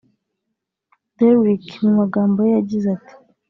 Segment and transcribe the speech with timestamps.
[1.17, 3.13] Derick mu magambo ye yagize ati